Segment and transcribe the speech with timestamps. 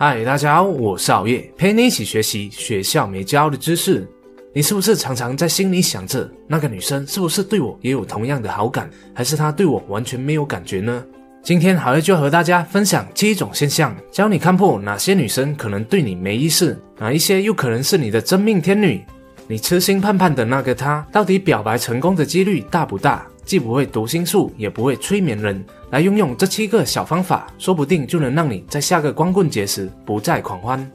[0.00, 4.08] 嗨，大家好，我是熬夜，陪你一起学习学校没教的知识。
[4.52, 11.04] 你是不是常常在心里想着，那个女生是不是对我也有同样的好感，还是她对我完全没有感觉呢？
[11.42, 19.04] 今天好夜就和大家分享七种现象，教你看破哪些女生可能对你没意思，哪一些又可能是你的真命天女。
[19.48, 23.26] 你痴心盼盼的那个她，到底表白成功的几率大不大？
[23.48, 30.86] 既不会读心术，也不会催眠人，来运用这七个小方法，说不定就能让你在下个光棍节时不再狂欢。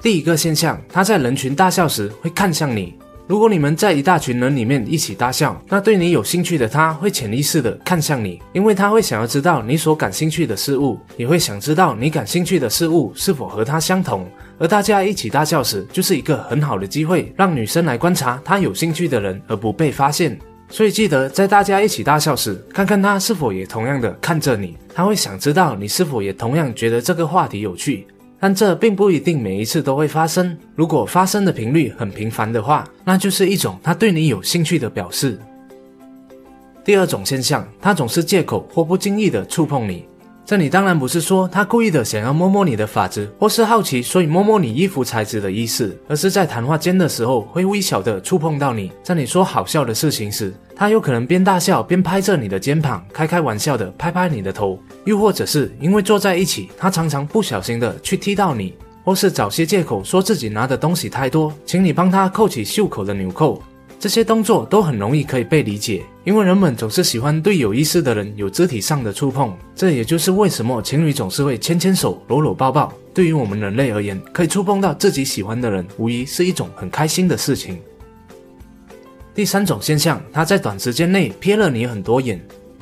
[0.00, 2.94] 第一个现象，他在人群大笑时会看向你。
[3.26, 14.26] 如果你们在一大群人里面一起大笑，那对你有兴趣的他会潜意识的看向你，因为他会想要知道你所感兴趣的事物，也会想知道你感兴趣的事物是否和他相同。
[14.58, 20.38] 而大家一起大笑时，就是一个很好的机会，让女生来观察他有兴趣的人，而不被发现。
[20.70, 28.06] 所以记得在大家一起大笑时，看看他是否也同样的看着你，他会想知道你是否也同样觉得这个话题有趣。
[28.38, 30.56] 但这并不一定每一次都会发生。
[30.74, 35.38] 如果发生的频率很频繁的话，那就是一种他对你有兴趣的表示。
[36.82, 40.06] 第二种现象，他总是借口或不经意的触碰你。
[40.50, 63.62] 这里当然不是说他故意的想要摸摸你的发质，或是好奇所以摸摸你衣服材质的意思，而是在谈话间的时候会微小的触碰到你，在你说好笑的事情时，他有可能边大笑边拍着你的肩膀，开开玩笑的拍拍你的头，又或者是因为坐在一起，他常常不小心的去踢到你，或是找些借口说自己拿的东西太多，请你帮他扣起袖口的纽扣。
[64.00, 69.54] 这些动作都很容易可以被理解，因为人们总是喜欢对有意思的人有肢体上的触碰。
[69.74, 72.90] 这也就是为什么情侣总是会牵牵手、搂搂抱抱。
[73.12, 77.78] 对于我们人类而言，可以触碰到自己喜欢的人，无疑是一种很开心的事情。
[79.34, 82.40] 第三种现象，他在短时间内瞥了你很多眼，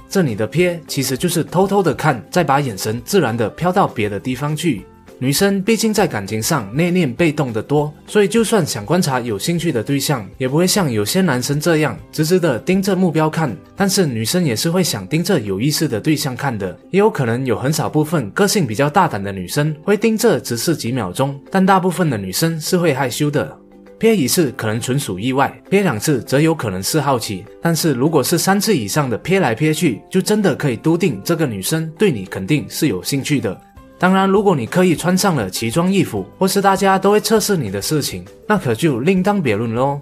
[0.09, 4.87] 这里的瞥其实就是偷偷的看，再把眼神自然的飘到别的地方去。
[5.21, 13.55] 女生毕竟在感情上内敛被动的多，所以就算想观察有兴趣的对象，也不会像有些男生这样直直的盯着目标看。
[13.75, 23.59] 但是女生也是会想盯着有意思的对象看的，也有可能有很少部分个性比较大胆的女生会盯着直视几秒钟，但大部分的女生是会害羞的。
[23.99, 27.45] 瞥一次可能纯属意外，瞥两次则有可能是好奇。
[27.61, 33.61] 但是如果是三次以上的瞥来瞥去，就真的可以笃定这个女生对你肯定是有兴趣的。
[33.99, 40.01] 当然，如果你刻意穿上了奇装异服，或是大家都会测试你的事情，那可就另当别论喽。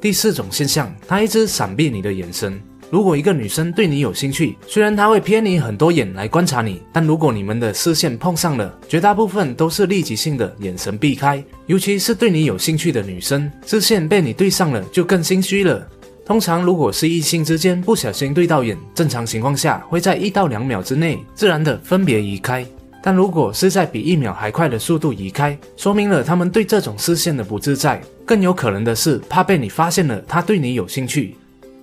[0.00, 2.60] 第四种现象，他一直闪避你的眼神。
[2.90, 11.42] 如果一个女生对你有兴趣，虽然她会瞥你很多眼来观察你，但如果你们的视线碰上了，绝大部分都是立即性的眼神避开。
[11.66, 15.88] 尤其是对你有兴趣的女生，视线被你对上了，就更心虚了。
[16.24, 22.66] 通常，如果是异性之间不小心对到眼，正常情况下会在一到两秒之内自然的分别移开。
[23.02, 28.00] 但如果是在比一秒还快的速度移开，说明了他们对这种视线的不自在。
[28.24, 31.36] 更有可能的是，怕被你发现了他对你有兴趣。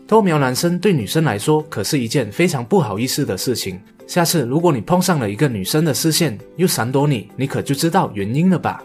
[0.08, 3.80] 偷瞄男生对女生来说可是一件非常不好意思的事情。
[4.08, 8.82] 下次如果你碰上了一个女生的视线又闪躲你，你可就知道原因了吧？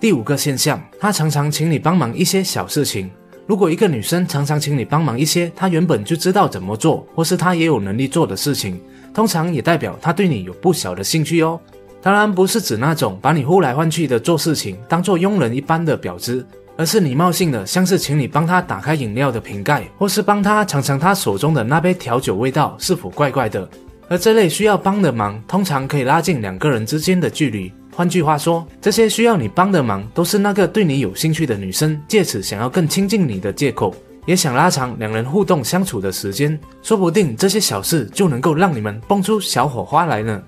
[0.00, 3.10] 第五个现象，他常常请你帮忙一些小事情。
[3.46, 8.80] 如果一个女生常常请你帮忙一些她原本就知道怎么做，或是她也有能力做的事情，
[9.12, 11.60] 通常也代表她对你有不小的兴趣哦。
[12.00, 16.46] 当然不是指那种把你呼来唤去的做事情，当做佣人一般的婊子，
[16.76, 23.68] 而是礼貌性的，像是请你帮她打开饮料的瓶盖，或是帮她尝尝她手中的那杯调酒味道是否怪怪的。
[24.08, 27.72] 而这类需要帮的忙，通常可以拉近两个人之间的距离。
[27.96, 33.94] 换句话说，这些需要你帮的忙，都是那个对你有兴趣的女生借此想要更亲近你的借口，
[34.26, 36.58] 也想拉长两人互动相处的时间。
[36.82, 40.42] 说不定这些小事就能够让你们蹦出小火花来呢。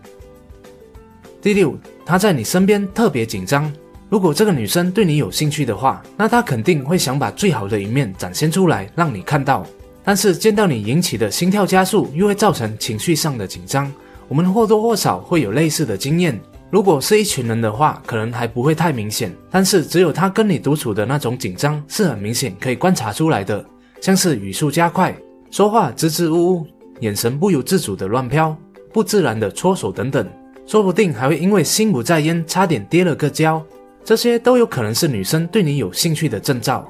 [1.40, 3.72] 第六，她在你身边特别紧张。
[4.08, 9.64] 如果这个女生对你有兴趣的话，那她肯定会想把最好的一面展现出来，让你看到。
[10.06, 13.92] 但是见到你引起的心跳加速，又会造成情绪上的紧张。
[14.28, 16.40] 我们或多或少会有类似的经验。
[16.70, 19.34] 如果是一群人的话，可能还不会太明显。
[19.50, 23.64] 但是只有他跟你独处的那种紧张，是很明显可以观察出来的。
[24.00, 25.12] 像是语速加快、
[25.50, 26.66] 说话支支吾吾、
[27.00, 28.56] 眼神不由自主的乱飘、
[28.92, 30.24] 不自然的搓手等等，
[30.66, 33.60] 说不定还会因为心不在焉，差点跌了个跤。
[34.04, 36.88] 这些都有可能是女生对你有兴趣的征兆。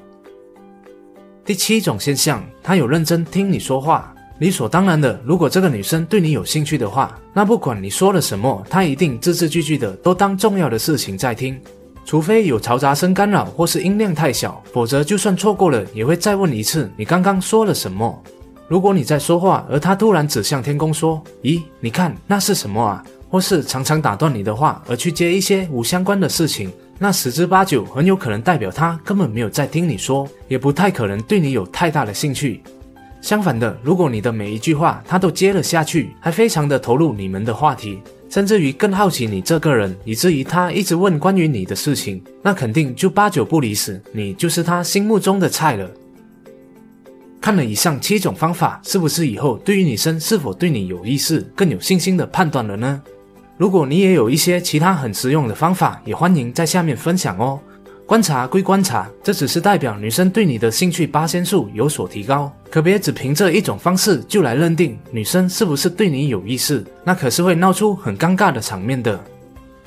[1.47, 4.13] 第七种现象，她有认真听你说话。
[4.41, 11.57] 理所当然的，如果这个女生对你有兴趣的话，那不管你说了什么，她一定字字句句的都当重要的事情在听，
[12.05, 18.21] 除非有嘈杂声干扰或是音量太小，否则就算错过了，也会再问一次你刚刚说了什么。
[18.67, 32.63] 如果你在说话，而她突然指向天空说：“咦，你看那是什么啊？”或是常常打断你的话而去接一些无相关的事情，那十之八九很有可能代表他根本没有在听你说，也不太可能对你有太大的兴趣。
[33.21, 38.01] 相反的，如果你的每一句话他都接了下去，还非常的投入你们的话题，
[38.31, 45.91] 甚至于更好奇你这个人，以至于他一直问关于你的事情，那肯定就八九不离十，你就是他心目中的菜了。
[47.41, 53.03] 看了以上七种方法，是不是以后对于女生是否对你有意思更有信心的判断了呢？
[53.59, 57.59] 如果你也有一些其他很实用的方法，也欢迎在下面分享哦。
[58.05, 69.19] 观察归观察，这只是代表女生对你的兴趣八仙数有所提高，可别只凭这一种方式就来认定女生是不是对你有意思，那可是会闹出很尴尬的场面的。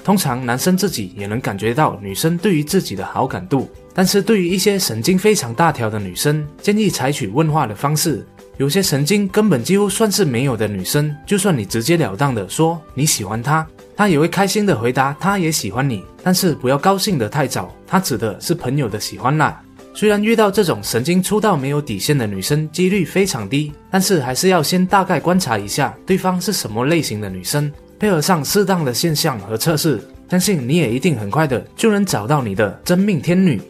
[0.03, 8.25] 通常男生自己也能感觉到女生对于自己的好感度，但是对于一些神经非常大条的女生，建议采取问话的方式。
[8.59, 13.65] 有些神经根本几乎算是没有的女生，就算你直截了当的说你喜欢她。
[13.95, 17.73] 她也会开心的回答，她也喜欢你，但是不要高兴的太早。
[17.87, 19.61] 她指的是朋友的喜欢啦。
[19.93, 33.61] 虽然遇到这种神经粗到没有底线的女生几率非常低，但是还是要先大概观察一下对方是什么类型的女生，配合上适当的现象和测试，相信你也一定很快的就能找到你的真命天女。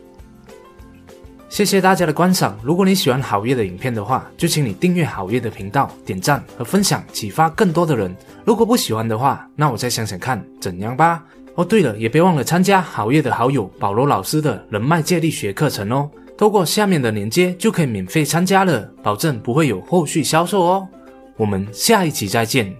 [1.50, 2.57] 谢谢大家的观赏。
[2.63, 8.16] 如果你喜欢好月的影片的话，就请你订阅好月的频道，点赞和分享，启发更多的人。
[8.46, 11.24] 如果不喜欢的话，那我再想想看怎样吧。
[11.56, 16.10] 哦，对了，也别忘了参加好月的好友保罗老师的人脉借力学课程哦。
[16.38, 20.88] 透过下面的链接就可以免费参加了，保证不会有后续销售哦。
[21.36, 22.74] 我们下一集再见。